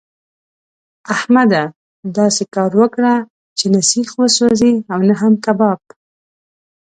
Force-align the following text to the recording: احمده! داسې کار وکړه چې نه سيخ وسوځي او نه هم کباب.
احمده! 1.15 1.63
داسې 2.17 2.43
کار 2.55 2.71
وکړه 2.79 3.13
چې 3.57 3.65
نه 3.73 3.81
سيخ 3.91 4.09
وسوځي 4.19 4.73
او 4.91 4.99
نه 5.09 5.15
هم 5.21 5.33
کباب. 5.45 5.79